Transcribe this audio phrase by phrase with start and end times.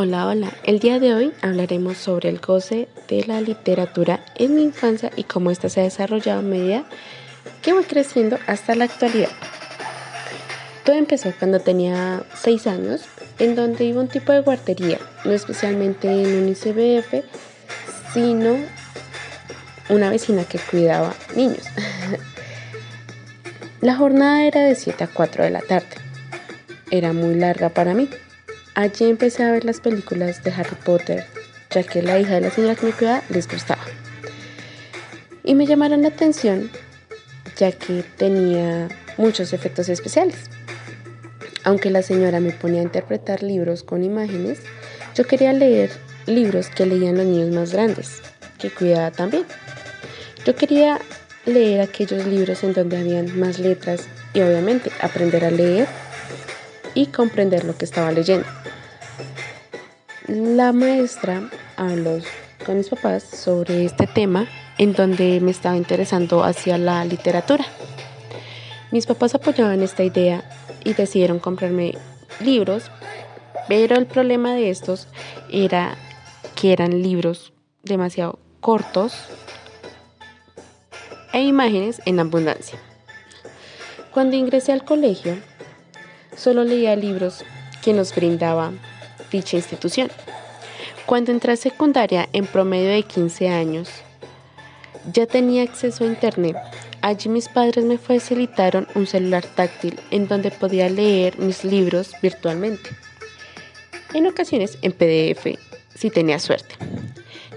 [0.00, 0.52] Hola, hola.
[0.62, 5.24] El día de hoy hablaremos sobre el goce de la literatura en mi infancia y
[5.24, 6.84] cómo ésta se ha desarrollado a medida
[7.62, 9.30] que voy creciendo hasta la actualidad.
[10.84, 13.06] Todo empezó cuando tenía 6 años,
[13.40, 17.24] en donde iba un tipo de guardería, no especialmente en un ICBF,
[18.14, 18.54] sino
[19.88, 21.64] una vecina que cuidaba niños.
[23.80, 25.88] la jornada era de 7 a 4 de la tarde.
[26.92, 28.08] Era muy larga para mí
[28.78, 31.24] Allí empecé a ver las películas de Harry Potter,
[31.68, 33.82] ya que la hija de la señora que me cuidaba les gustaba.
[35.42, 36.70] Y me llamaron la atención,
[37.56, 38.86] ya que tenía
[39.16, 40.36] muchos efectos especiales.
[41.64, 44.60] Aunque la señora me ponía a interpretar libros con imágenes,
[45.16, 45.90] yo quería leer
[46.26, 48.22] libros que leían los niños más grandes,
[48.60, 49.42] que cuidaba también.
[50.46, 51.00] Yo quería
[51.46, 55.88] leer aquellos libros en donde habían más letras y obviamente aprender a leer
[56.98, 58.48] y comprender lo que estaba leyendo.
[60.26, 62.18] La maestra habló
[62.66, 67.64] con mis papás sobre este tema en donde me estaba interesando hacia la literatura.
[68.90, 70.42] Mis papás apoyaban esta idea
[70.82, 71.96] y decidieron comprarme
[72.40, 72.90] libros,
[73.68, 75.06] pero el problema de estos
[75.52, 75.96] era
[76.56, 77.52] que eran libros
[77.84, 79.14] demasiado cortos
[81.32, 82.80] e imágenes en abundancia.
[84.10, 85.36] Cuando ingresé al colegio,
[86.38, 87.44] solo leía libros
[87.82, 88.72] que nos brindaba
[89.30, 90.10] dicha institución.
[91.04, 93.90] Cuando entré a secundaria en promedio de 15 años,
[95.12, 96.56] ya tenía acceso a internet.
[97.00, 102.90] Allí mis padres me facilitaron un celular táctil en donde podía leer mis libros virtualmente.
[104.14, 105.58] En ocasiones en PDF,
[105.94, 106.74] si tenía suerte,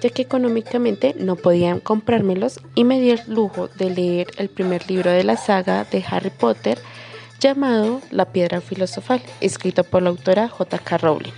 [0.00, 4.88] ya que económicamente no podían comprármelos y me di el lujo de leer el primer
[4.90, 6.78] libro de la saga de Harry Potter
[7.40, 10.98] llamado La Piedra Filosofal, escrito por la autora J.K.
[10.98, 11.32] Rowling.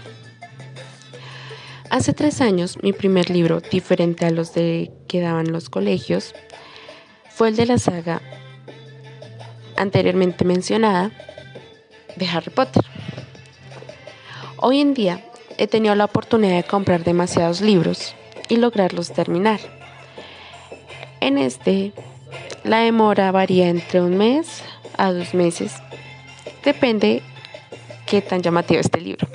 [1.88, 6.34] Hace tres años, mi primer libro, diferente a los de que daban los colegios,
[7.30, 8.20] fue el de la saga
[9.76, 11.10] anteriormente mencionada
[12.16, 12.84] de Harry Potter.
[14.56, 15.24] Hoy en día
[15.58, 18.14] he tenido la oportunidad de comprar demasiados libros
[18.48, 19.60] y lograrlos terminar.
[21.20, 21.92] En este,
[22.64, 24.62] la demora varía entre un mes
[24.96, 25.74] a dos meses.
[26.64, 27.22] Depende
[28.06, 29.26] qué tan llamativo este libro.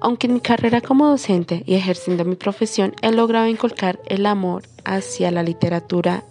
[0.00, 4.62] Aunque en mi carrera como docente y ejerciendo mi profesión he logrado inculcar el amor
[4.84, 6.24] hacia la literatura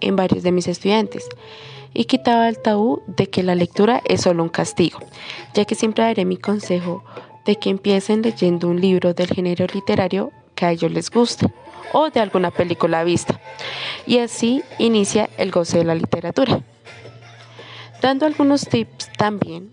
[0.00, 1.28] en varios de mis estudiantes
[1.94, 4.98] y quitaba el tabú de que la lectura es solo un castigo,
[5.54, 7.04] ya que siempre daré mi consejo
[7.46, 11.46] de que empiecen leyendo un libro del género literario que a ellos les guste
[11.92, 13.40] o de alguna película vista.
[14.06, 16.60] Y así inicia el goce de la literatura.
[18.04, 19.70] Dando algunos tips también,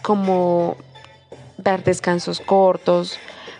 [0.00, 0.76] como
[1.58, 3.18] dar descansos cortos,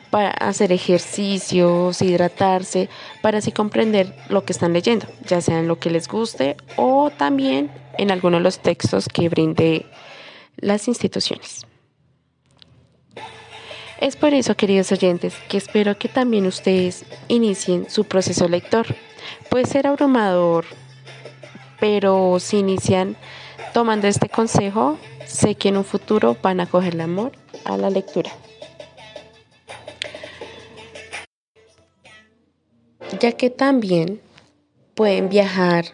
[0.08, 2.88] para hacer ejercicios, hidratarse,
[3.22, 7.10] para así comprender lo que están leyendo, ya sea en lo que les guste o
[7.10, 9.84] también en algunos de los textos que brinde
[10.56, 11.66] las instituciones.
[14.00, 18.86] Es por eso, queridos oyentes, que espero que también ustedes inicien su proceso lector.
[19.48, 20.66] Puede ser abrumador,
[21.80, 23.16] pero si inician
[23.72, 27.32] tomando este consejo, sé que en un futuro van a coger el amor
[27.64, 28.30] a la lectura.
[33.18, 34.20] Ya que también
[34.94, 35.86] pueden viajar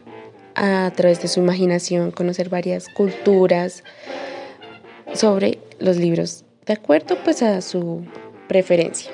[0.54, 3.84] a través de su imaginación, conocer varias culturas
[5.12, 8.04] sobre los libros, de acuerdo pues a su
[8.48, 9.10] preferencia.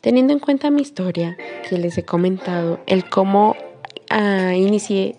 [0.00, 1.36] Teniendo en cuenta mi historia
[1.68, 3.56] que les he comentado, el cómo
[4.10, 5.16] ah, inicié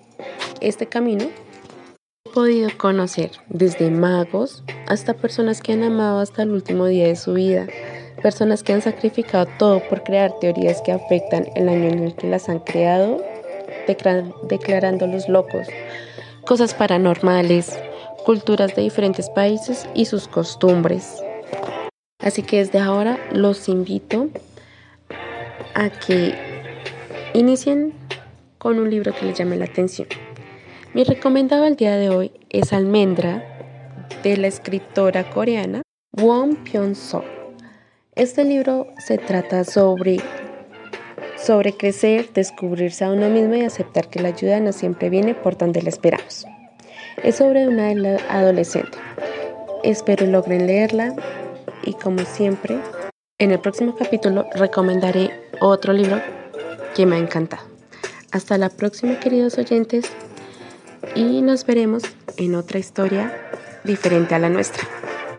[0.61, 1.25] este camino,
[2.25, 7.15] He podido conocer desde magos hasta personas que han amado hasta el último día de
[7.15, 7.67] su vida,
[8.21, 12.27] personas que han sacrificado todo por crear teorías que afectan el año en el que
[12.27, 13.23] las han creado,
[14.47, 15.67] declarándolos locos,
[16.45, 17.79] cosas paranormales,
[18.25, 21.23] culturas de diferentes países y sus costumbres.
[22.19, 24.29] Así que desde ahora los invito
[25.73, 26.35] a que
[27.33, 27.93] inicien
[28.57, 30.07] con un libro que les llame la atención.
[30.91, 33.43] Mi recomendado el día de hoy es Almendra
[34.23, 35.83] de la escritora coreana
[36.13, 37.23] Won Pyun-so.
[38.15, 40.17] Este libro se trata sobre,
[41.37, 45.59] sobre crecer, descubrirse a uno mismo y aceptar que la ayuda no siempre viene por
[45.59, 46.47] donde la esperamos.
[47.21, 47.89] Es sobre una
[48.27, 48.97] adolescente.
[49.83, 51.13] Espero logren leerla
[51.83, 52.79] y como siempre,
[53.37, 55.29] en el próximo capítulo recomendaré
[55.61, 56.19] otro libro
[56.95, 57.61] que me ha encantado.
[58.31, 60.11] Hasta la próxima, queridos oyentes
[61.15, 62.03] y nos veremos
[62.37, 63.33] en otra historia
[63.83, 64.87] diferente a la nuestra.